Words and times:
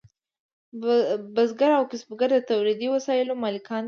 بزګر 1.35 1.71
او 1.79 1.83
کسبګر 1.91 2.29
د 2.33 2.39
تولیدي 2.51 2.87
وسایلو 2.95 3.33
مالکان 3.43 3.77
دي. 3.77 3.79